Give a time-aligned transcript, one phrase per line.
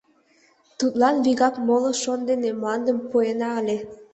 [0.79, 3.77] Тудлан вигак моло шот дене мландым пуэна ыле.